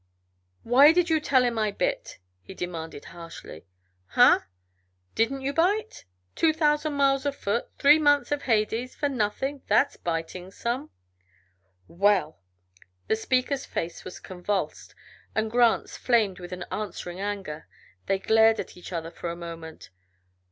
"Why 0.63 0.93
did 0.93 1.11
you 1.11 1.19
tell 1.19 1.43
him 1.43 1.59
I 1.59 1.69
bit?" 1.69 2.17
he 2.41 2.55
demanded 2.55 3.05
harshly. 3.13 3.67
"Hunh! 4.07 4.39
Didn't 5.13 5.41
you 5.41 5.53
bite? 5.53 6.05
Two 6.35 6.53
thousand 6.53 6.93
miles 6.93 7.23
afoot; 7.23 7.69
three 7.77 7.99
months 7.99 8.31
of 8.31 8.41
Hades; 8.41 8.95
for 8.95 9.07
nothing. 9.07 9.61
That's 9.67 9.97
biting 9.97 10.49
some." 10.49 10.89
"Well!" 11.87 12.39
The 13.09 13.15
speaker's 13.15 13.67
face 13.67 14.03
was 14.03 14.19
convulsed, 14.19 14.95
and 15.35 15.51
Grant's 15.51 15.97
flamed 15.97 16.39
with 16.39 16.51
an 16.51 16.65
answering 16.71 17.19
anger. 17.19 17.67
They 18.07 18.17
glared 18.17 18.59
at 18.59 18.75
each 18.75 18.91
other 18.91 19.11
for 19.11 19.29
a 19.29 19.35
moment. 19.35 19.91